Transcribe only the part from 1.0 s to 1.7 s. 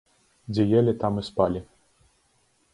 там і спалі.